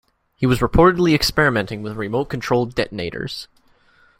He 0.35 0.47
was 0.47 0.61
reportedly 0.61 1.13
experimenting 1.13 1.83
with 1.83 1.95
remote-controlled 1.95 2.73
detonators. 2.73 3.47